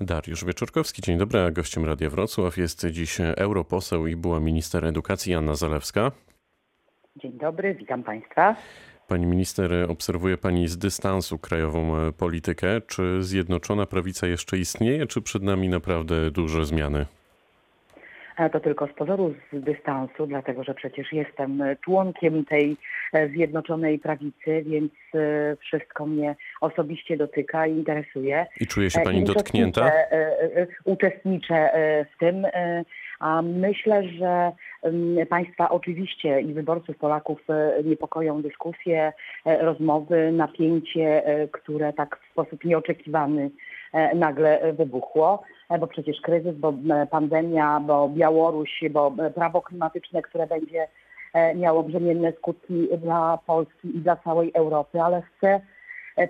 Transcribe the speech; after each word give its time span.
Dariusz 0.00 0.44
Wieczorkowski, 0.44 1.02
dzień 1.02 1.18
dobry. 1.18 1.40
A 1.40 1.50
gościem 1.50 1.84
Radia 1.84 2.10
Wrocław 2.10 2.56
jest 2.56 2.86
dziś 2.86 3.20
europoseł 3.20 4.06
i 4.06 4.16
była 4.16 4.40
minister 4.40 4.84
edukacji 4.84 5.34
Anna 5.34 5.54
Zalewska. 5.54 6.12
Dzień 7.16 7.32
dobry, 7.32 7.74
witam 7.74 8.02
Państwa. 8.02 8.56
Pani 9.08 9.26
minister, 9.26 9.72
obserwuje 9.88 10.38
Pani 10.38 10.68
z 10.68 10.78
dystansu 10.78 11.38
krajową 11.38 12.12
politykę. 12.12 12.80
Czy 12.80 13.22
Zjednoczona 13.22 13.86
Prawica 13.86 14.26
jeszcze 14.26 14.58
istnieje, 14.58 15.06
czy 15.06 15.22
przed 15.22 15.42
nami 15.42 15.68
naprawdę 15.68 16.30
duże 16.30 16.64
zmiany? 16.64 17.06
To 18.52 18.60
tylko 18.60 18.86
z 18.86 18.92
pozoru 18.92 19.34
z 19.52 19.64
dystansu, 19.64 20.26
dlatego 20.26 20.64
że 20.64 20.74
przecież 20.74 21.12
jestem 21.12 21.62
członkiem 21.84 22.44
tej 22.44 22.76
e, 23.12 23.28
Zjednoczonej 23.28 23.98
Prawicy, 23.98 24.62
więc 24.66 24.92
e, 25.14 25.56
wszystko 25.56 26.06
mnie 26.06 26.36
osobiście 26.60 27.16
dotyka 27.16 27.66
i 27.66 27.72
interesuje. 27.72 28.46
I 28.60 28.66
czuje 28.66 28.90
się 28.90 29.00
Pani 29.00 29.24
dotknięta? 29.24 29.80
Uczestniczę, 29.86 30.72
uczestniczę 30.84 31.70
w 32.14 32.18
tym. 32.18 32.46
A 33.20 33.42
myślę, 33.42 34.08
że 34.08 34.52
państwa 35.30 35.70
oczywiście 35.70 36.40
i 36.40 36.54
wyborców 36.54 36.96
Polaków 36.96 37.40
niepokoją 37.84 38.42
dyskusje, 38.42 39.12
rozmowy, 39.44 40.32
napięcie, 40.32 41.22
które 41.52 41.92
tak 41.92 42.18
w 42.18 42.32
sposób 42.32 42.64
nieoczekiwany 42.64 43.50
nagle 44.14 44.72
wybuchło. 44.72 45.42
E, 45.72 45.78
bo 45.78 45.86
przecież 45.86 46.20
kryzys, 46.20 46.56
bo 46.56 46.74
e, 46.90 47.06
pandemia, 47.06 47.80
bo 47.80 48.08
Białoruś, 48.08 48.84
bo 48.90 49.14
e, 49.18 49.30
prawo 49.30 49.62
klimatyczne, 49.62 50.22
które 50.22 50.46
będzie 50.46 50.88
miało 51.54 51.82
brzemienne 51.82 52.32
skutki 52.32 52.88
dla 52.98 53.38
Polski 53.46 53.96
i 53.96 54.00
dla 54.00 54.16
całej 54.16 54.50
Europy, 54.54 55.00
ale 55.00 55.22
chcę 55.22 55.60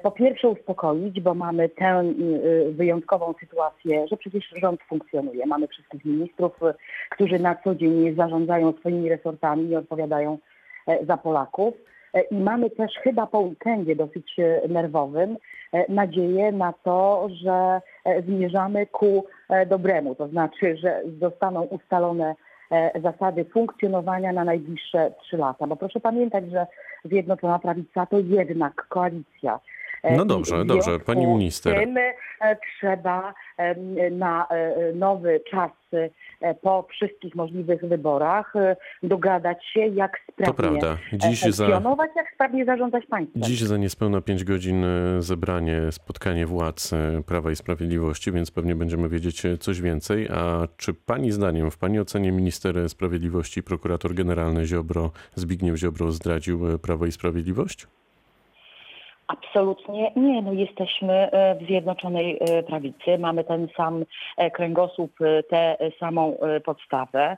po 0.03 0.11
pierwsze 0.11 0.49
uspokoić, 0.49 1.21
bo 1.21 1.35
mamy 1.35 1.69
tę 1.69 2.05
wyjątkową 2.71 3.35
sytuację, 3.41 4.09
że 4.09 4.17
przecież 4.17 4.55
rząd 4.63 4.83
funkcjonuje. 4.83 5.47
Mamy 5.47 5.69
wszystkich 5.69 6.05
ministrów, 6.05 6.53
którzy 7.11 7.39
na 7.39 7.55
co 7.55 7.75
dzień 7.75 8.15
zarządzają 8.15 8.73
swoimi 8.73 9.09
resortami 9.09 9.69
i 9.69 9.77
odpowiadają 9.77 10.39
za 11.07 11.17
Polaków. 11.17 11.75
I 12.31 12.35
mamy 12.35 12.71
też 12.71 12.93
chyba 13.03 13.27
po 13.27 13.39
weekendzie 13.39 13.97
dosyć 13.97 14.37
nerwowym 14.69 15.37
nadzieję 15.89 16.53
na 16.53 16.73
to, 16.73 17.29
że 17.43 17.81
E, 18.05 18.23
zmierzamy 18.23 18.87
ku 18.87 19.25
e, 19.49 19.67
dobremu, 19.67 20.15
to 20.15 20.29
znaczy, 20.29 20.77
że 20.77 21.03
zostaną 21.21 21.63
ustalone 21.63 22.35
e, 22.71 23.01
zasady 23.01 23.45
funkcjonowania 23.45 24.33
na 24.33 24.45
najbliższe 24.45 25.13
trzy 25.23 25.37
lata. 25.37 25.67
Bo 25.67 25.77
proszę 25.77 26.01
pamiętać, 26.01 26.51
że 26.51 26.67
Zjednoczona 27.05 27.59
Prawica 27.59 28.07
to 28.07 28.19
jednak 28.19 28.87
koalicja. 28.89 29.61
No 30.17 30.25
dobrze, 30.25 30.65
dobrze, 30.65 30.99
pani 30.99 31.27
minister. 31.27 31.75
Tym 31.81 31.97
trzeba 32.79 33.35
na 34.11 34.49
nowy 34.95 35.41
czas 35.51 35.71
po 36.63 36.87
wszystkich 36.91 37.35
możliwych 37.35 37.81
wyborach 37.85 38.55
dogadać 39.03 39.67
się, 39.67 39.81
jak 39.81 40.21
sprawnie 40.33 40.81
Dziś 41.13 41.41
funkcjonować, 41.43 42.11
za... 42.15 42.21
jak 42.21 42.35
sprawnie 42.35 42.65
zarządzać 42.65 43.07
państwem. 43.07 43.43
Dziś 43.43 43.61
za 43.61 43.77
niespełna 43.77 44.21
5 44.21 44.45
godzin 44.45 44.85
zebranie, 45.19 45.81
spotkanie 45.91 46.47
władz 46.47 46.91
Prawa 47.27 47.51
i 47.51 47.57
Sprawiedliwości, 47.57 48.33
więc 48.33 48.51
pewnie 48.51 48.75
będziemy 48.75 49.09
wiedzieć 49.09 49.43
coś 49.61 49.81
więcej. 49.81 50.29
A 50.29 50.69
czy 50.77 50.95
pani 50.95 51.33
zdaniem, 51.33 51.71
w 51.71 51.79
pani 51.79 52.01
ocenie 52.01 52.33
minister 52.33 52.89
sprawiedliwości 52.89 53.63
prokurator 53.63 54.15
generalny 54.15 54.67
Ziobro, 54.67 55.11
Zbigniew 55.35 55.77
Ziobro 55.77 56.13
zdradził 56.13 56.79
Prawo 56.79 57.07
i 57.07 57.13
Sprawiedliwość? 57.13 57.87
Absolutnie 59.33 60.13
nie. 60.17 60.43
No 60.43 60.53
jesteśmy 60.53 61.13
e, 61.13 61.55
w 61.55 61.67
Zjednoczonej 61.67 62.39
e, 62.41 62.63
Prawicy, 62.63 63.19
mamy 63.19 63.45
ten 63.45 63.69
sam 63.77 64.05
e, 64.37 64.51
kręgosłup, 64.51 65.13
tę 65.49 65.77
samą 66.01 66.39
podstawę. 66.65 67.37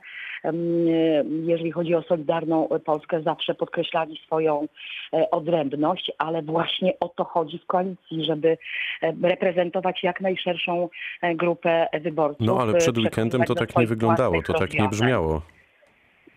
Jeżeli 1.45 1.71
chodzi 1.71 1.95
o 1.95 2.01
Solidarną 2.01 2.67
Polskę, 2.85 3.21
zawsze 3.21 3.55
podkreślali 3.55 4.19
swoją 4.25 4.67
odrębność, 5.31 6.11
ale 6.17 6.41
właśnie 6.41 6.93
o 6.99 7.09
to 7.09 7.23
chodzi 7.23 7.59
w 7.59 7.65
koalicji, 7.65 8.25
żeby 8.25 8.57
reprezentować 9.23 10.03
jak 10.03 10.21
najszerszą 10.21 10.89
grupę 11.35 11.87
wyborców. 12.01 12.47
No 12.47 12.57
ale 12.61 12.73
przed 12.73 12.97
weekendem 12.97 13.43
to 13.43 13.55
tak 13.55 13.77
nie 13.77 13.87
wyglądało, 13.87 14.41
to 14.41 14.53
tak 14.53 14.73
nie 14.73 14.87
brzmiało. 14.87 15.41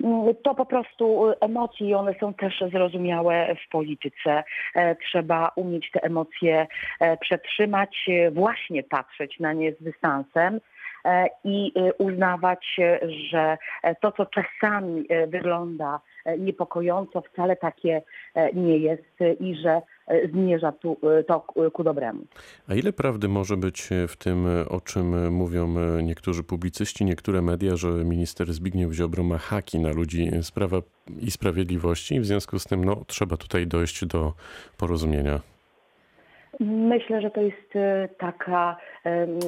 Mm, 0.05 0.35
to 0.43 0.55
po 0.55 0.67
prostu 0.67 1.33
emocje 1.41 1.89
i 1.89 1.95
one 1.95 2.15
są 2.21 2.35
też 2.35 2.65
zrozumiałe 2.73 3.55
w 3.67 3.71
polityce. 3.71 4.45
E, 4.75 4.97
trzeba 4.97 5.51
umieć 5.57 5.91
te 5.91 6.03
emocje 6.03 6.67
e, 7.01 7.17
przetrzymać, 7.17 8.09
e, 8.09 8.31
właśnie 8.31 8.83
patrzeć 8.83 9.41
na 9.41 9.53
nie 9.53 9.73
z 9.73 9.83
dystansem 9.83 10.61
i 11.45 11.73
uznawać, 11.99 12.77
że 13.31 13.59
to, 14.01 14.13
co 14.13 14.27
czasami 14.27 15.07
wygląda 15.27 16.01
niepokojąco, 16.39 17.21
wcale 17.21 17.57
takie 17.57 18.03
nie 18.55 18.79
jest 18.79 19.19
i 19.41 19.55
że 19.55 19.83
zmierza 20.33 20.73
tu, 20.73 20.97
to 21.27 21.41
ku 21.73 21.85
dobremu. 21.85 22.25
A 22.69 22.75
ile 22.75 22.93
prawdy 22.93 23.29
może 23.29 23.57
być 23.57 23.89
w 24.09 24.17
tym, 24.17 24.47
o 24.69 24.81
czym 24.81 25.33
mówią 25.33 25.75
niektórzy 26.03 26.45
publicyści, 26.45 27.05
niektóre 27.05 27.43
media, 27.43 27.77
że 27.77 27.89
minister 27.89 28.53
Zbigniew 28.53 28.93
Ziobro 28.93 29.25
ma 29.25 29.39
haki 29.39 29.79
na 29.79 29.91
ludzi 29.91 30.31
z 30.43 30.51
Prawa 30.51 30.77
i 31.21 31.31
Sprawiedliwości 31.31 32.15
i 32.15 32.21
w 32.21 32.27
związku 32.27 32.59
z 32.59 32.65
tym 32.65 32.85
no, 32.85 32.97
trzeba 33.07 33.37
tutaj 33.37 33.67
dojść 33.67 34.07
do 34.07 34.33
porozumienia? 34.77 35.41
Myślę, 36.61 37.21
że 37.21 37.31
to 37.31 37.41
jest 37.41 37.77
e, 37.77 38.09
taka 38.19 38.77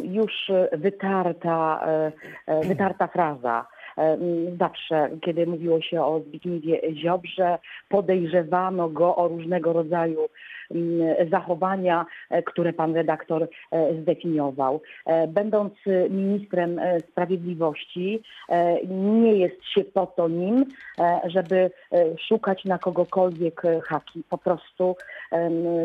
już 0.02 0.32
wytarta, 0.72 1.80
e, 1.86 2.12
e, 2.46 2.60
wytarta 2.60 3.06
fraza. 3.06 3.66
Zawsze, 4.58 5.10
kiedy 5.20 5.46
mówiło 5.46 5.80
się 5.80 6.04
o 6.04 6.20
Zbigniewie 6.20 6.80
Ziobrze, 6.94 7.58
podejrzewano 7.88 8.88
go 8.88 9.16
o 9.16 9.28
różnego 9.28 9.72
rodzaju 9.72 10.28
zachowania, 11.30 12.06
e, 12.30 12.42
które 12.42 12.72
pan 12.72 12.94
redaktor 12.94 13.48
e, 13.70 13.94
zdefiniował. 14.02 14.80
E, 15.06 15.26
będąc 15.28 15.74
ministrem 16.10 16.80
sprawiedliwości, 17.10 18.22
nie 18.88 19.32
jest 19.32 19.64
się 19.64 19.84
po 19.84 20.06
to 20.06 20.28
nim, 20.28 20.64
żeby 21.24 21.70
szukać 22.28 22.64
na 22.64 22.78
kogokolwiek 22.78 23.62
haki. 23.84 24.22
Po 24.30 24.38
prostu 24.38 24.96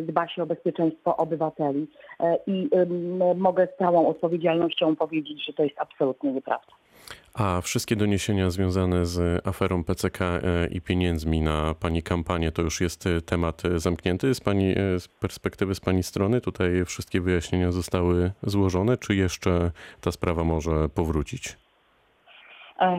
dba 0.02 0.28
się 0.28 0.44
o 0.44 0.46
bezpieczeństwo 0.46 1.18
obywateli. 1.18 1.88
I 2.48 2.70
mogę 3.36 3.68
z 3.76 3.78
całą 3.78 4.08
odpowiedzialnością 4.08 4.96
powiedzieć, 4.96 5.46
że 5.46 5.54
to 5.54 5.64
jest 5.64 5.80
absolutnie 5.80 6.34
nieprawda. 6.34 6.85
A 7.36 7.62
wszystkie 7.62 7.96
doniesienia 7.96 8.50
związane 8.50 9.06
z 9.06 9.48
aferą 9.48 9.84
PCK 9.84 10.22
e, 10.22 10.68
i 10.68 10.82
pieniędzmi 10.82 11.42
na 11.42 11.74
pani 11.80 12.04
kampanię 12.04 12.52
to 12.52 12.62
już 12.62 12.82
jest 12.82 13.08
e, 13.08 13.22
temat 13.22 13.66
e, 13.66 13.80
zamknięty 13.80 14.36
z 14.36 14.40
pani 14.40 14.74
z 15.00 15.08
perspektywy, 15.08 15.76
z 15.76 15.80
pani 15.80 16.04
strony? 16.04 16.42
Tutaj 16.42 16.86
wszystkie 16.86 17.22
wyjaśnienia 17.22 17.72
zostały 17.72 18.32
złożone, 18.44 18.98
czy 18.98 19.16
jeszcze 19.16 19.72
ta 20.02 20.12
sprawa 20.12 20.44
może 20.44 20.90
powrócić? 20.90 21.58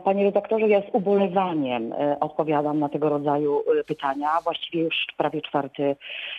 Panie 0.04 0.24
redaktorze, 0.24 0.68
ja 0.68 0.80
z 0.80 0.84
ubolewaniem 0.92 1.94
odpowiadam 2.20 2.78
na 2.78 2.88
tego 2.88 3.08
rodzaju 3.08 3.62
pytania, 3.86 4.28
właściwie 4.44 4.84
już 4.84 5.06
prawie 5.16 5.42
czwarty 5.42 5.96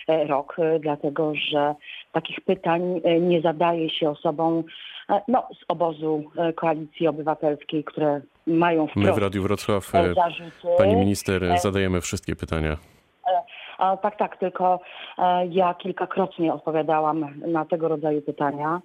rok, 0.08 0.56
dlatego 0.80 1.32
że 1.34 1.74
takich 2.12 2.40
pytań 2.40 3.00
nie 3.20 3.40
zadaje 3.40 3.90
się 3.90 4.10
osobom 4.10 4.64
E, 5.08 5.22
no, 5.28 5.48
z 5.60 5.64
obozu 5.68 6.24
e, 6.36 6.52
Koalicji 6.52 7.08
Obywatelskiej, 7.08 7.84
które 7.84 8.20
mają 8.46 8.86
wprost 8.86 9.06
My 9.06 9.12
w 9.12 9.18
Radiu 9.18 9.42
Wrocław, 9.42 9.94
e, 9.94 10.14
zarzuty. 10.14 10.68
pani 10.78 10.96
minister, 10.96 11.58
zadajemy 11.58 12.00
wszystkie 12.00 12.36
pytania. 12.36 12.76
Tak, 14.02 14.16
tak, 14.16 14.36
tylko 14.36 14.80
ja 15.50 15.74
kilkakrotnie 15.74 16.54
odpowiadałam 16.54 17.40
na 17.46 17.64
tego 17.64 17.88
rodzaju 17.88 18.22
pytania. 18.22 18.80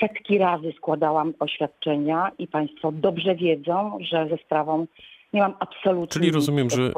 Setki 0.00 0.38
razy 0.38 0.72
składałam 0.76 1.32
oświadczenia 1.38 2.30
i 2.38 2.46
Państwo 2.46 2.92
dobrze 2.92 3.34
wiedzą, 3.34 3.98
że 4.00 4.28
ze 4.30 4.36
sprawą 4.36 4.86
nie 5.32 5.40
mam 5.40 5.54
absolutnie 5.60 6.12
Czyli 6.20 6.30
rozumiem, 6.30 6.70
że, 6.70 6.92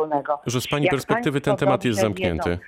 że 0.46 0.60
z 0.60 0.68
Pani 0.68 0.84
Jak 0.84 0.90
perspektywy 0.90 1.40
ten 1.40 1.56
temat 1.56 1.84
jest 1.84 2.00
zamknięty. 2.00 2.50
Wiedzą, 2.50 2.62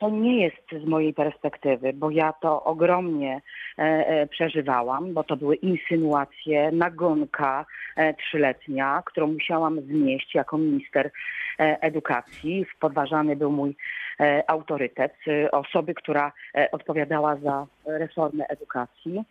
to 0.00 0.10
nie 0.10 0.42
jest 0.42 0.84
z 0.84 0.88
mojej 0.88 1.14
perspektywy, 1.14 1.92
bo 1.92 2.10
ja 2.10 2.32
to 2.32 2.64
ogromnie 2.64 3.40
e, 3.78 3.82
e, 3.82 4.26
przeżywałam, 4.26 5.14
bo 5.14 5.24
to 5.24 5.36
były 5.36 5.56
insynuacje, 5.56 6.72
nagonka 6.72 7.66
e, 7.96 8.14
trzyletnia, 8.14 9.02
którą 9.06 9.26
musiałam 9.26 9.80
znieść 9.80 10.34
jako 10.34 10.58
minister 10.58 11.10
e, 11.58 11.78
edukacji. 11.80 12.66
Podważany 12.80 13.36
był 13.36 13.52
mój 13.52 13.76
e, 14.20 14.50
autorytet 14.50 15.14
e, 15.26 15.50
osoby, 15.50 15.94
która 15.94 16.32
odpowiadała 16.72 17.36
za 17.36 17.66
reformę 17.86 18.46
edukacji. 18.46 19.24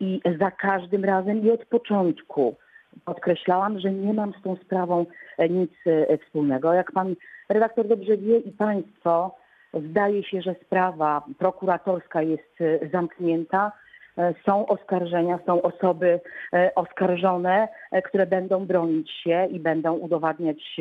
I 0.00 0.20
za 0.40 0.50
każdym 0.50 1.04
razem 1.04 1.44
i 1.46 1.50
od 1.50 1.64
początku 1.64 2.56
podkreślałam, 3.04 3.80
że 3.80 3.92
nie 3.92 4.14
mam 4.14 4.32
z 4.40 4.42
tą 4.42 4.56
sprawą 4.56 5.06
nic 5.50 5.70
wspólnego. 6.24 6.72
Jak 6.72 6.92
pan 6.92 7.14
redaktor 7.48 7.88
dobrze 7.88 8.16
wie 8.16 8.38
i 8.38 8.52
państwo, 8.52 9.36
Zdaje 9.74 10.24
się, 10.24 10.42
że 10.42 10.54
sprawa 10.66 11.22
prokuratorska 11.38 12.22
jest 12.22 12.60
e, 12.60 12.88
zamknięta. 12.88 13.72
e, 14.18 14.34
są 14.46 14.66
oskarżenia, 14.66 15.38
są 15.46 15.62
osoby 15.62 16.20
e, 16.52 16.74
oskarżone, 16.74 17.68
e, 17.92 18.02
które 18.02 18.26
będą 18.26 18.66
bronić 18.66 19.10
się 19.10 19.46
i 19.50 19.60
będą 19.60 19.94
udowadniać 19.94 20.80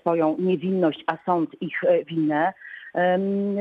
swoją 0.00 0.36
niewinność, 0.38 1.04
a 1.06 1.16
sąd 1.26 1.62
ich 1.62 1.80
winę. 2.06 2.52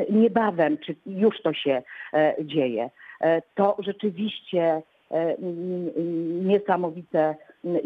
Niebawem, 0.10 0.78
czy 0.78 0.96
już 1.06 1.42
to 1.42 1.54
się 1.54 1.82
dzieje. 2.40 2.90
To 3.56 3.78
rzeczywiście 3.80 4.82
niesamowite, 6.42 7.36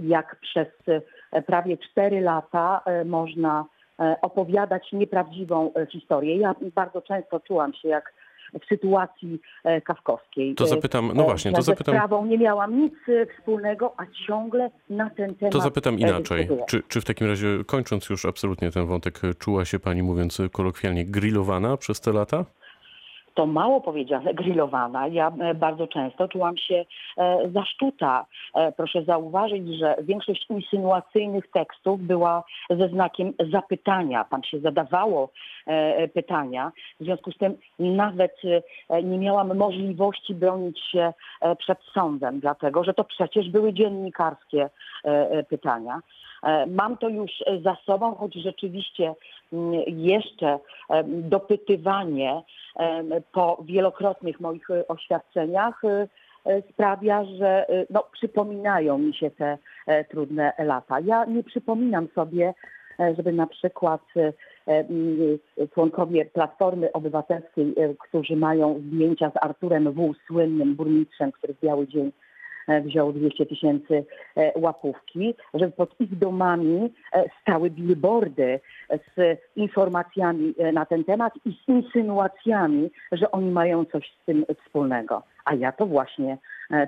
jak 0.03 0.35
przez 0.41 0.67
prawie 1.45 1.77
cztery 1.77 2.21
lata 2.21 2.81
można 3.05 3.65
opowiadać 4.21 4.91
nieprawdziwą 4.91 5.71
historię. 5.91 6.37
Ja 6.37 6.55
bardzo 6.75 7.01
często 7.01 7.39
czułam 7.39 7.73
się 7.73 7.89
jak 7.89 8.13
w 8.61 8.65
sytuacji 8.65 9.39
e, 9.63 9.81
kawkowskiej. 9.81 10.55
To 10.55 10.67
zapytam, 10.67 11.11
no 11.15 11.23
e, 11.23 11.25
właśnie, 11.25 11.51
to 11.51 11.61
zapytam. 11.61 11.95
Z 11.95 11.97
sprawą 11.97 12.25
nie 12.25 12.37
miałam 12.37 12.81
nic 12.81 12.93
e, 13.07 13.25
wspólnego, 13.25 13.93
a 13.97 14.05
ciągle 14.27 14.69
na 14.89 15.09
ten 15.09 15.35
temat. 15.35 15.53
To 15.53 15.61
zapytam 15.61 15.99
inaczej. 15.99 16.47
Czy, 16.67 16.83
czy 16.87 17.01
w 17.01 17.05
takim 17.05 17.27
razie, 17.27 17.47
kończąc 17.67 18.09
już 18.09 18.25
absolutnie 18.25 18.71
ten 18.71 18.85
wątek, 18.85 19.21
czuła 19.39 19.65
się 19.65 19.79
pani, 19.79 20.03
mówiąc 20.03 20.41
kolokwialnie, 20.51 21.05
grillowana 21.05 21.77
przez 21.77 22.01
te 22.01 22.13
lata? 22.13 22.45
To 23.33 23.45
mało 23.45 23.81
powiedziane, 23.81 24.33
grillowana. 24.43 25.07
Ja 25.07 25.31
e, 25.39 25.53
bardzo 25.53 25.87
często 25.87 26.27
czułam 26.27 26.57
się 26.57 26.85
e, 27.17 27.49
zaszczuta. 27.53 28.25
E, 28.55 28.71
proszę 28.71 29.03
zauważyć, 29.03 29.67
że 29.77 29.95
większość 30.01 30.45
insynuacyjnych 30.49 31.51
tekstów 31.51 32.01
była 32.01 32.43
ze 32.69 32.87
znakiem 32.89 33.33
zapytania. 33.51 34.23
Tam 34.23 34.43
się 34.43 34.59
zadawało 34.59 35.29
pytania. 36.13 36.71
W 36.99 37.03
związku 37.03 37.31
z 37.31 37.37
tym 37.37 37.57
nawet 37.79 38.41
nie 39.03 39.17
miałam 39.17 39.57
możliwości 39.57 40.35
bronić 40.35 40.79
się 40.79 41.13
przed 41.57 41.77
sądem, 41.93 42.39
dlatego 42.39 42.83
że 42.83 42.93
to 42.93 43.03
przecież 43.03 43.49
były 43.49 43.73
dziennikarskie 43.73 44.69
pytania. 45.49 45.99
Mam 46.67 46.97
to 46.97 47.09
już 47.09 47.31
za 47.63 47.77
sobą, 47.85 48.15
choć 48.15 48.33
rzeczywiście 48.33 49.13
mm, 49.53 49.83
jeszcze 49.87 50.59
dopytywanie 51.05 52.41
po 53.31 53.63
wielokrotnych 53.65 54.39
moich 54.39 54.69
e, 54.69 54.87
oświadczeniach 54.87 55.85
e, 55.85 56.07
e, 56.45 56.61
sprawia, 56.61 57.25
że 57.25 57.65
no, 57.89 58.03
przypominają 58.11 58.97
mi 58.97 59.13
się 59.13 59.31
te 59.31 59.57
trudne 60.09 60.53
lata. 60.59 60.99
Ja 60.99 61.25
nie 61.25 61.43
przypominam 61.43 62.07
sobie, 62.15 62.53
żeby 63.17 63.33
na 63.33 63.47
przykład 63.47 64.01
członkowie 65.73 66.25
Platformy 66.25 66.91
Obywatelskiej, 66.91 67.75
którzy 67.99 68.35
mają 68.35 68.79
zdjęcia 68.79 69.29
z 69.29 69.43
Arturem 69.43 69.91
W., 69.91 70.13
słynnym 70.27 70.75
burmistrzem, 70.75 71.31
który 71.31 71.53
w 71.53 71.59
Biały 71.59 71.87
Dzień 71.87 72.11
wziął 72.85 73.13
200 73.13 73.45
tysięcy 73.45 74.05
e, 74.35 74.51
łapówki, 74.59 75.33
żeby 75.53 75.71
pod 75.71 76.01
ich 76.01 76.17
domami 76.17 76.93
e, 77.13 77.23
stały 77.41 77.69
billboardy 77.69 78.59
z 79.17 79.39
informacjami 79.55 80.53
na 80.73 80.85
ten 80.85 81.03
temat 81.03 81.33
i 81.45 81.51
z 81.51 81.69
insynuacjami, 81.69 82.91
że 83.11 83.31
oni 83.31 83.51
mają 83.51 83.85
coś 83.85 84.11
z 84.21 84.25
tym 84.25 84.45
wspólnego. 84.63 85.23
A 85.45 85.53
ja 85.53 85.71
to 85.71 85.85
właśnie 85.85 86.37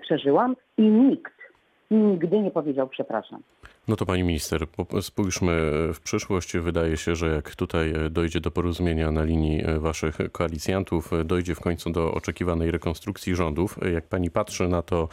przeżyłam 0.01 0.55
i 0.77 0.81
nikt 0.81 1.44
nigdy 1.91 2.39
nie 2.39 2.51
powiedział 2.51 2.87
przepraszam. 2.87 3.41
No 3.87 3.95
to 3.95 4.05
pani 4.05 4.23
minister, 4.23 4.65
spójrzmy 5.01 5.51
w 5.93 5.99
przyszłość. 6.03 6.57
Wydaje 6.57 6.97
się, 6.97 7.15
że 7.15 7.27
jak 7.27 7.55
tutaj 7.55 7.93
dojdzie 8.11 8.41
do 8.41 8.51
porozumienia 8.51 9.11
na 9.11 9.23
linii 9.23 9.63
waszych 9.79 10.17
koalicjantów, 10.31 11.11
dojdzie 11.25 11.55
w 11.55 11.59
końcu 11.59 11.89
do 11.89 12.13
oczekiwanej 12.13 12.71
rekonstrukcji 12.71 13.35
rządów. 13.35 13.79
Jak 13.93 14.07
pani 14.07 14.31
patrzy 14.31 14.67
na 14.67 14.81
to 14.81 15.07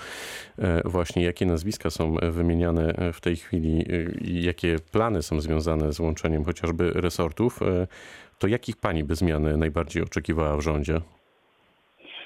e, 0.58 0.88
właśnie, 0.88 1.24
jakie 1.24 1.46
nazwiska 1.46 1.90
są 1.90 2.16
wymieniane 2.30 3.12
w 3.12 3.20
tej 3.20 3.36
chwili 3.36 3.84
i 4.20 4.42
jakie 4.42 4.76
plany 4.92 5.22
są 5.22 5.40
związane 5.40 5.92
z 5.92 6.00
łączeniem 6.00 6.44
chociażby 6.44 6.90
resortów, 6.90 7.62
e, 7.62 7.86
to 8.38 8.46
jakich 8.46 8.76
pani 8.76 9.04
by 9.04 9.14
zmian 9.14 9.58
najbardziej 9.58 10.02
oczekiwała 10.02 10.56
w 10.56 10.60
rządzie? 10.60 11.00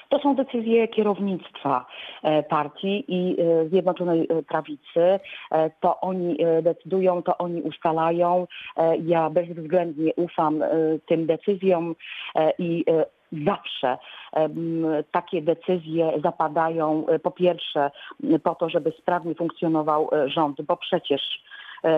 To 0.09 0.19
są 0.19 0.35
decyzje 0.35 0.87
kierownictwa 0.87 1.85
e, 2.23 2.43
partii 2.43 3.05
i 3.07 3.41
e, 3.41 3.69
Zjednoczonej 3.69 4.27
e, 4.29 4.43
Prawicy. 4.43 5.19
To 5.79 5.99
oni 5.99 6.37
decydują, 6.61 7.23
to 7.23 7.37
oni 7.37 7.61
ustalają. 7.61 8.47
Ja 9.03 9.29
bezwzględnie 9.29 10.11
ufam 10.15 10.63
tym 11.05 11.25
decyzjom 11.25 11.95
i 12.59 12.85
zawsze 13.45 13.97
takie 15.11 15.41
decyzje 15.41 16.13
zapadają 16.23 17.05
po 17.23 17.31
pierwsze 17.31 17.91
po 18.43 18.55
to, 18.55 18.69
żeby 18.69 18.93
sprawnie 18.99 19.35
funkcjonował 19.35 20.09
rząd, 20.25 20.61
bo 20.61 20.77
przecież 20.77 21.21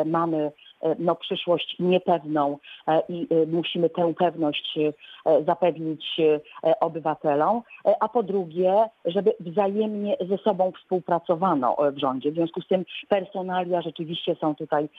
mamy 0.06 0.52
no, 1.00 1.16
przyszłość 1.16 1.76
niepewną 1.80 2.58
e, 2.88 3.02
i 3.10 3.28
e, 3.30 3.46
musimy 3.46 3.90
tę 3.90 4.14
pewność 4.18 4.80
zapewnić 5.46 6.22
obywatelom, 6.80 7.62
a 8.00 8.10
po 8.10 8.24
drugie, 8.24 8.86
żeby 9.06 9.34
wzajemnie 9.40 10.18
ze 10.30 10.38
sobą 10.38 10.72
współpracowano 10.72 11.78
w 11.92 11.98
rządzie. 11.98 12.32
W 12.32 12.34
związku 12.34 12.62
z 12.62 12.68
tym 12.68 12.86
personalia 13.08 13.82
rzeczywiście 13.82 14.36
są 14.36 14.56
tutaj 14.56 14.90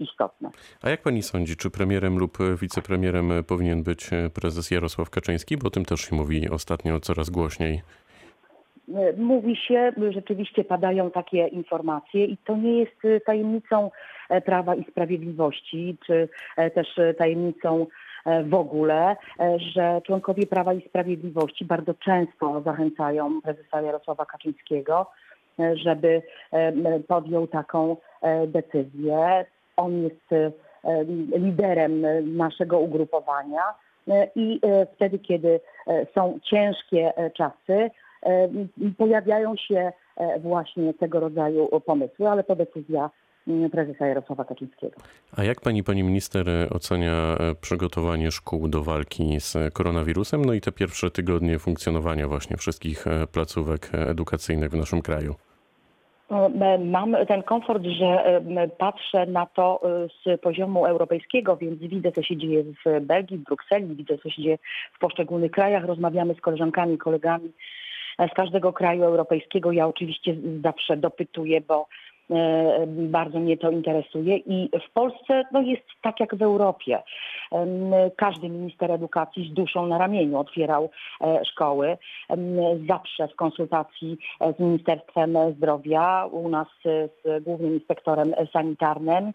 istotne. 0.00 0.50
A 0.82 0.90
jak 0.90 1.02
pani 1.02 1.22
sądzi, 1.22 1.56
czy 1.56 1.70
premierem 1.70 2.18
lub 2.18 2.38
wicepremierem 2.60 3.30
powinien 3.46 3.82
być 3.82 4.10
prezes 4.34 4.70
Jarosław 4.70 5.10
Kaczyński? 5.10 5.56
Bo 5.56 5.66
o 5.66 5.70
tym 5.70 5.84
też 5.84 6.00
się 6.00 6.16
mówi 6.16 6.50
ostatnio 6.50 7.00
coraz 7.00 7.30
głośniej. 7.30 7.82
Mówi 9.16 9.56
się, 9.56 9.92
rzeczywiście 10.10 10.64
padają 10.64 11.10
takie 11.10 11.46
informacje 11.46 12.24
i 12.24 12.36
to 12.36 12.56
nie 12.56 12.78
jest 12.78 13.24
tajemnicą 13.26 13.90
E, 14.28 14.40
Prawa 14.40 14.74
i 14.74 14.84
Sprawiedliwości, 14.84 15.96
czy 16.06 16.28
e, 16.56 16.70
też 16.70 17.00
tajemnicą 17.18 17.86
e, 18.26 18.44
w 18.44 18.54
ogóle, 18.54 19.16
że 19.56 20.00
członkowie 20.06 20.46
Prawa 20.46 20.74
i 20.74 20.88
Sprawiedliwości 20.88 21.64
bardzo 21.64 21.94
często 21.94 22.62
zachęcają 22.64 23.40
prezesa 23.42 23.80
Jarosława 23.80 24.26
Kaczyńskiego, 24.26 25.10
żeby 25.74 26.22
podjął 27.08 27.46
taką 27.46 27.96
decyzję. 28.46 29.44
On 29.76 30.02
jest 30.02 30.54
liderem 31.38 32.06
naszego 32.36 32.78
ugrupowania 32.78 33.62
i 34.36 34.60
wtedy, 34.94 35.18
kiedy 35.18 35.60
są 36.14 36.38
ciężkie 36.42 37.12
czasy, 37.34 37.90
pojawiają 38.98 39.56
się 39.56 39.92
właśnie 40.40 40.94
tego 40.94 41.20
rodzaju 41.20 41.80
pomysły, 41.86 42.28
ale 42.28 42.44
to 42.44 42.56
decyzja 42.56 43.10
prezesa 43.72 44.06
Jarosława 44.06 44.44
Kaczyńskiego. 44.44 44.96
A 45.36 45.44
jak 45.44 45.60
pani, 45.60 45.84
pani 45.84 46.02
minister 46.02 46.46
ocenia 46.70 47.12
e, 47.12 47.54
przygotowanie 47.60 48.30
szkół 48.30 48.68
do 48.68 48.82
walki 48.82 49.40
z 49.40 49.74
koronawirusem, 49.74 50.44
no 50.44 50.52
i 50.52 50.60
te 50.60 50.72
pierwsze 50.72 51.10
tygodnie 51.10 51.58
funkcjonowania 51.58 52.28
właśnie 52.28 52.56
wszystkich 52.56 53.06
e, 53.06 53.26
placówek 53.26 53.90
edukacyjnych 53.94 54.70
w 54.70 54.76
naszym 54.76 55.02
kraju? 55.02 55.34
Mam 56.84 57.16
ten 57.28 57.42
komfort, 57.42 57.82
że 57.84 58.40
patrzę 58.78 59.26
na 59.26 59.46
to 59.46 59.80
e, 59.84 60.08
z 60.08 60.40
poziomu 60.40 60.86
europejskiego, 60.86 61.56
więc 61.56 61.80
widzę, 61.80 62.12
co 62.12 62.22
się 62.22 62.36
dzieje 62.36 62.64
w 62.64 63.00
Belgii, 63.00 63.38
w 63.38 63.44
Brukseli, 63.44 63.94
widzę, 63.94 64.18
co 64.18 64.30
się 64.30 64.42
dzieje 64.42 64.58
w 64.92 64.98
poszczególnych 64.98 65.50
krajach. 65.50 65.84
Rozmawiamy 65.84 66.34
z 66.34 66.40
koleżankami, 66.40 66.98
kolegami 66.98 67.52
z 68.26 68.34
każdego 68.34 68.72
kraju 68.72 69.04
europejskiego. 69.04 69.72
Ja 69.72 69.86
oczywiście 69.86 70.36
zawsze 70.64 70.96
dopytuję, 70.96 71.60
bo 71.60 71.86
bardzo 72.86 73.38
mnie 73.38 73.56
to 73.56 73.70
interesuje 73.70 74.36
i 74.36 74.70
w 74.88 74.92
Polsce 74.92 75.44
no 75.52 75.62
jest 75.62 75.82
tak 76.02 76.20
jak 76.20 76.34
w 76.34 76.42
Europie. 76.42 77.02
Każdy 78.16 78.48
minister 78.48 78.92
edukacji 78.92 79.50
z 79.50 79.54
duszą 79.54 79.86
na 79.86 79.98
ramieniu 79.98 80.38
otwierał 80.38 80.90
e, 81.20 81.44
szkoły. 81.44 81.98
Zawsze 82.88 83.28
w 83.28 83.36
konsultacji 83.36 84.18
e, 84.40 84.52
z 84.52 84.58
Ministerstwem 84.58 85.36
Zdrowia, 85.56 86.26
u 86.30 86.48
nas 86.48 86.68
z 86.84 87.44
głównym 87.44 87.74
inspektorem 87.74 88.34
sanitarnym. 88.52 89.32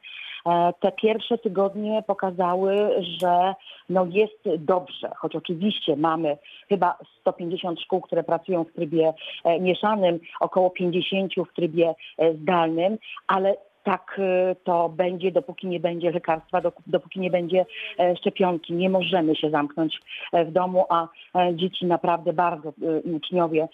Te 0.79 0.91
pierwsze 0.91 1.38
tygodnie 1.38 2.03
pokazały, 2.07 3.03
że 3.19 3.53
no 3.89 4.05
jest 4.05 4.43
dobrze, 4.57 5.12
choć 5.17 5.35
oczywiście 5.35 5.95
mamy 5.95 6.38
chyba 6.69 6.97
150 7.21 7.81
szkół, 7.81 8.01
które 8.01 8.23
pracują 8.23 8.63
w 8.63 8.73
trybie 8.73 9.13
mieszanym, 9.59 10.19
około 10.39 10.69
50 10.69 11.33
w 11.51 11.55
trybie 11.55 11.95
zdalnym 12.41 12.82
ale 13.27 13.55
tak 13.83 14.19
y, 14.19 14.55
to 14.63 14.89
będzie, 14.89 15.31
dopóki 15.31 15.67
nie 15.67 15.79
będzie 15.79 16.11
lekarstwa, 16.11 16.61
dopóki 16.87 17.19
nie 17.19 17.29
będzie 17.29 17.65
e, 17.99 18.15
szczepionki. 18.15 18.73
Nie 18.73 18.89
możemy 18.89 19.35
się 19.35 19.49
zamknąć 19.49 19.99
e, 20.33 20.45
w 20.45 20.51
domu, 20.51 20.85
a 20.89 21.07
e, 21.35 21.55
dzieci 21.55 21.85
naprawdę 21.85 22.33
bardzo 22.33 22.73
i 23.05 23.11
uczniowie 23.11 23.67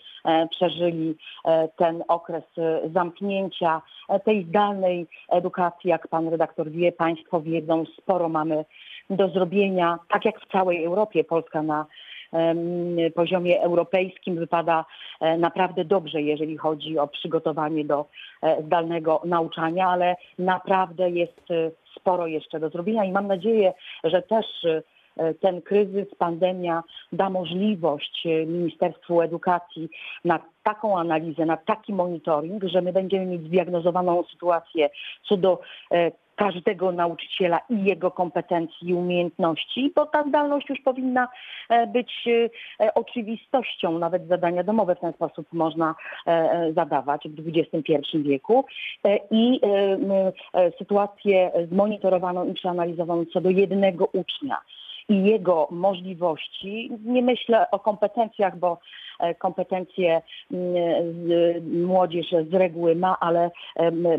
przeżyli 0.52 1.16
ten 1.76 2.04
okres 2.08 2.44
zamknięcia, 2.94 3.82
tej 4.26 4.46
zdalnej 4.46 5.08
edukacji, 5.30 5.90
jak 5.90 6.08
pan 6.08 6.28
redaktor 6.28 6.72
wie, 6.72 6.92
państwo 6.92 7.42
wiedzą, 7.42 7.84
sporo 7.98 8.30
mamy 8.30 8.66
do 9.10 9.30
zrobienia, 9.30 10.00
tak 10.10 10.26
jak 10.26 10.42
w 10.42 10.52
całej 10.52 10.86
Europie. 10.86 11.24
Polska 11.24 11.62
na 11.62 11.86
poziomie 13.16 13.62
europejskim 13.62 14.36
wypada 14.36 14.86
naprawdę 15.38 15.86
dobrze, 15.86 16.22
jeżeli 16.22 16.58
chodzi 16.58 17.00
o 17.00 17.08
przygotowanie 17.08 17.86
do 17.86 18.06
zdalnego 18.66 19.22
nauczania, 19.26 19.88
ale 19.88 20.16
naprawdę 20.40 21.10
jest 21.10 21.42
sporo 21.96 22.28
jeszcze 22.28 22.60
do 22.60 22.70
zrobienia 22.70 23.06
i 23.06 23.12
mam 23.12 23.28
nadzieję, 23.28 23.74
że 24.04 24.22
też 24.22 24.46
ten 25.40 25.62
kryzys, 25.62 26.16
pandemia 26.18 26.84
da 27.12 27.30
możliwość 27.30 28.28
Ministerstwu 28.48 29.22
Edukacji 29.22 29.90
na 30.26 30.40
taką 30.64 31.00
analizę, 31.00 31.46
na 31.46 31.58
taki 31.58 31.94
monitoring, 31.94 32.64
że 32.64 32.82
my 32.82 32.94
będziemy 32.94 33.26
mieć 33.26 33.42
zdiagnozowaną 33.42 34.24
sytuację 34.24 34.90
co 35.30 35.38
do 35.38 35.62
każdego 36.40 36.92
nauczyciela 36.92 37.60
i 37.70 37.84
jego 37.84 38.12
kompetencji 38.12 38.90
i 38.90 38.94
umiejętności, 38.94 39.92
bo 39.96 40.06
ta 40.06 40.24
zdalność 40.24 40.70
już 40.70 40.82
powinna 40.82 41.28
e, 41.70 41.88
być 41.88 42.28
e, 42.80 42.94
oczywistością, 42.94 44.00
nawet 44.00 44.28
zadania 44.28 44.64
domowe 44.64 44.96
w 44.96 45.00
ten 45.00 45.14
sposób 45.14 45.48
można 45.54 45.96
e, 46.28 46.74
zadawać 46.74 47.28
w 47.30 47.48
XXI 47.48 48.18
wieku. 48.18 48.66
I 49.32 49.62
sytuację 50.78 51.52
zmonitorowaną 51.72 52.46
i 52.46 52.54
przeanalizowaną 52.54 53.26
co 53.34 53.42
do 53.42 53.50
jednego 53.50 54.06
ucznia 54.06 54.62
i 55.10 55.24
jego 55.24 55.68
możliwości. 55.72 56.92
Nie 57.06 57.22
myślę 57.22 57.72
o 57.72 57.80
kompetencjach, 57.80 58.58
bo 58.58 58.80
e, 59.20 59.36
kompetencje 59.36 60.22
młodzież 61.72 62.28
z 62.52 62.54
reguły 62.54 62.96
ma, 62.96 63.20
ale 63.20 63.52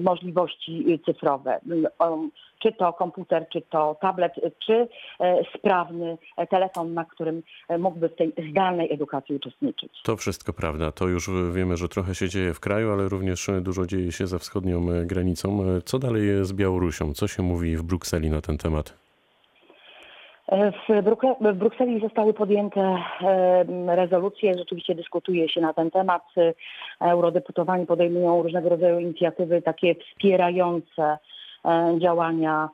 możliwości 0.00 1.00
cyfrowe. 1.06 1.60
Czy 2.58 2.72
to 2.72 2.92
komputer, 2.92 3.46
czy 3.52 3.60
to 3.60 3.96
tablet, 4.00 4.32
czy 4.66 4.88
e, 5.20 5.44
sprawny 5.58 6.18
telefon, 6.50 6.94
na 6.94 7.04
którym 7.04 7.42
mógłby 7.78 8.08
w 8.08 8.16
tej 8.16 8.32
zdalnej 8.50 8.92
edukacji 8.92 9.34
uczestniczyć. 9.34 9.92
To 10.02 10.16
wszystko 10.16 10.52
prawda. 10.52 10.92
To 10.92 11.08
już 11.08 11.30
wiemy, 11.52 11.76
że 11.76 11.88
trochę 11.88 12.14
się 12.14 12.28
dzieje 12.28 12.54
w 12.54 12.60
kraju, 12.60 12.92
ale 12.92 13.08
również 13.08 13.50
dużo 13.60 13.86
dzieje 13.86 14.12
się 14.12 14.26
za 14.26 14.38
wschodnią 14.38 14.86
granicą. 15.06 15.64
Co 15.84 15.98
dalej 15.98 16.22
z 16.42 16.52
Białorusią? 16.52 17.14
Co 17.14 17.28
się 17.28 17.42
mówi 17.42 17.76
w 17.76 17.82
Brukseli 17.82 18.30
na 18.30 18.40
ten 18.40 18.58
temat? 18.58 18.99
W, 20.50 21.02
w 21.40 21.56
Brukseli 21.56 22.00
zostały 22.00 22.34
podjęte 22.34 22.96
rezolucje, 23.86 24.58
rzeczywiście 24.58 24.94
dyskutuje 24.94 25.48
się 25.48 25.60
na 25.60 25.72
ten 25.74 25.90
temat. 25.90 26.22
Eurodeputowani 27.00 27.86
podejmują 27.86 28.42
różnego 28.42 28.68
rodzaju 28.68 28.98
inicjatywy 28.98 29.62
takie 29.62 29.94
wspierające 29.94 31.18
działania 31.98 32.68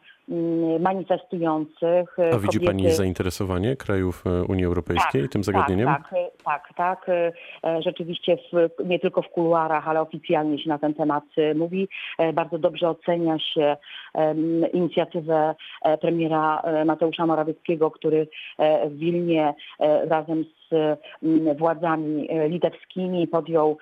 manifestujących. 0.81 2.17
A 2.33 2.39
widzi 2.39 2.59
kobiety... 2.59 2.67
Pani 2.67 2.91
zainteresowanie 2.91 3.77
krajów 3.77 4.25
e, 4.27 4.45
Unii 4.45 4.65
Europejskiej 4.65 5.23
tak, 5.23 5.33
tym 5.33 5.45
zagadnieniem? 5.45 5.87
Tak, 5.87 6.11
tak, 6.45 6.69
tak. 6.75 6.75
tak. 6.77 7.09
E, 7.09 7.83
rzeczywiście 7.83 8.37
w, 8.37 8.85
nie 8.85 8.99
tylko 8.99 9.23
w 9.23 9.29
kuluarach, 9.29 9.89
ale 9.89 10.01
oficjalnie 10.01 10.59
się 10.59 10.69
na 10.69 10.79
ten 10.79 10.95
temat 10.95 11.25
e, 11.37 11.55
mówi. 11.55 11.89
Bardzo 12.35 12.59
dobrze 12.59 12.89
ocenia 12.89 13.39
się 13.39 13.77
inicjatywę 14.73 15.55
premiera 16.01 16.63
Mateusza 16.87 17.27
Morawieckiego, 17.27 17.91
który 17.91 18.29
w 18.87 18.99
Wilnie 18.99 19.55
razem 20.09 20.45
z 20.71 20.99
władzami 21.59 22.29
litewskimi 22.49 23.27
podjął 23.27 23.79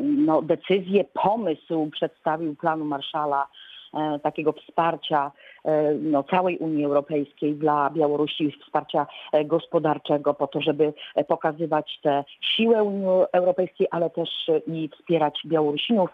no, 0.00 0.42
decyzję, 0.42 1.04
pomysł, 1.04 1.90
przedstawił 1.92 2.56
planu 2.56 2.84
Marszala 2.84 3.46
E, 3.94 4.18
takiego 4.18 4.52
wsparcia 4.52 5.26
e, 5.26 5.53
no, 6.00 6.22
całej 6.22 6.58
Unii 6.58 6.84
Europejskiej 6.84 7.54
dla 7.54 7.90
Białorusi, 7.90 8.52
wsparcia 8.64 9.06
e, 9.32 9.44
gospodarczego 9.44 10.34
po 10.34 10.46
to, 10.46 10.60
żeby 10.60 10.92
pokazywać 11.28 11.98
tę 12.02 12.24
siłę 12.40 12.82
Unii 12.82 13.06
Europejskiej, 13.32 13.88
ale 13.90 14.10
też 14.10 14.28
i 14.66 14.88
wspierać 14.88 15.40
Białorusinów. 15.46 16.10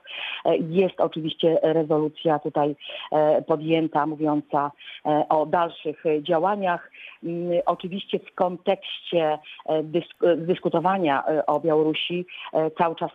Jest 0.61 1.01
oczywiście 1.01 1.59
rezolucja 1.63 2.39
tutaj 2.39 2.77
podjęta 3.47 4.07
mówiąca 4.07 4.71
o 5.29 5.47
dalszych 5.47 6.05
działaniach. 6.23 6.91
Mm, 7.25 7.61
oczywiście 7.67 8.19
w 8.19 8.35
kontekście 8.35 9.39
dysk 9.83 10.17
dyskutowania 10.37 11.25
o 11.47 11.61
Białorusi 11.61 12.27
cały 12.79 12.97
czas 12.97 13.11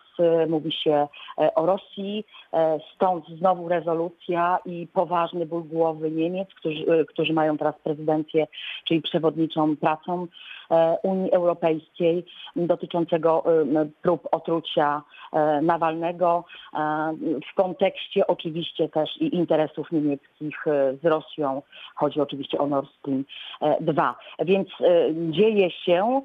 mówi 0.48 0.72
się 0.72 1.08
o 1.54 1.66
Rosji, 1.66 2.24
stąd 2.94 3.28
znowu 3.28 3.68
rezolucja 3.68 4.58
i 4.64 4.86
poważny 4.92 5.46
ból 5.46 5.64
głowy 5.64 6.10
Niemiec, 6.30 6.48
którzy, 6.54 7.06
którzy 7.08 7.32
mają 7.32 7.58
teraz 7.58 7.74
prezydencję, 7.84 8.46
czyli 8.84 9.02
przewodniczą 9.02 9.76
pracą 9.76 10.26
Unii 11.02 11.32
Europejskiej 11.32 12.24
dotyczącego 12.56 13.44
e, 13.46 13.86
prób 14.02 14.28
otrucia 14.32 15.02
e, 15.32 15.62
Nawalnego 15.62 16.44
w 17.50 17.54
kontekście 17.54 18.26
oczywiście 18.26 18.88
też 18.88 19.16
i 19.20 19.36
interesów 19.36 19.92
niemieckich 19.92 20.64
z 21.02 21.04
Rosją. 21.04 21.62
Chodzi 21.94 22.20
oczywiście 22.20 22.58
o 22.58 22.66
Nord 22.66 22.88
Stream 22.98 23.24
2. 23.80 24.18
Więc 24.38 24.68
dzieje 25.30 25.70
się. 25.70 26.22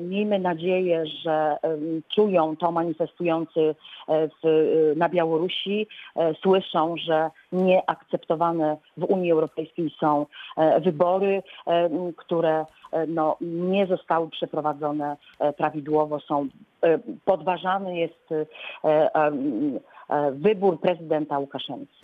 Miejmy 0.00 0.38
nadzieję, 0.38 1.06
że 1.06 1.56
czują 2.14 2.56
to 2.56 2.72
manifestujący 2.72 3.74
w, 4.08 4.92
na 4.96 5.08
Białorusi, 5.08 5.86
słyszą, 6.42 6.96
że 6.96 7.30
nieakceptowane 7.52 8.76
w 8.96 9.04
Unii 9.04 9.32
Europejskiej 9.32 9.94
są 10.00 10.26
e, 10.56 10.80
wybory, 10.80 11.42
e, 11.66 11.90
które 12.16 12.60
e, 12.60 12.66
no, 13.08 13.36
nie 13.40 13.86
zostały 13.86 14.30
przeprowadzone 14.30 15.16
prawidłowo, 15.56 16.20
są 16.20 16.48
podważany 17.24 17.98
jest 17.98 18.28
wybór 20.32 20.80
prezydenta 20.80 21.38
Łukaszenki. 21.38 21.94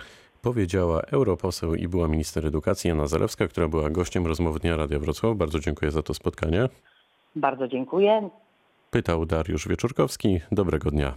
Powiedziała 0.42 1.00
europoseł 1.00 1.74
i 1.74 1.88
była 1.88 2.08
minister 2.08 2.46
edukacji 2.46 2.88
Jana 2.88 3.06
Zalewska, 3.06 3.48
która 3.48 3.68
była 3.68 3.90
gościem 3.90 4.26
rozmowy 4.26 4.58
Dnia 4.58 4.76
Radia 4.76 4.98
Wrocław. 4.98 5.36
Bardzo 5.36 5.58
dziękuję 5.58 5.90
za 5.90 6.02
to 6.02 6.14
spotkanie. 6.14 6.68
Bardzo 7.36 7.68
dziękuję. 7.68 8.28
Pytał 8.90 9.26
Dariusz 9.26 9.68
Wieczorkowski. 9.68 10.40
Dobrego 10.52 10.90
dnia. 10.90 11.14